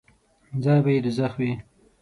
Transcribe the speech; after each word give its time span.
ځای 0.63 0.79
به 0.83 0.89
یې 0.95 0.99
دوږخ 1.05 1.33
وي. 1.39 1.51